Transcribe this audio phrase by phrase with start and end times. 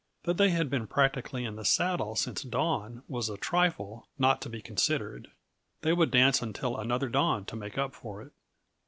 [0.23, 4.49] That they had been practically in the saddle since dawn was a trifle not to
[4.49, 5.29] be considered;
[5.81, 8.31] they would dance until another dawn to make up for it.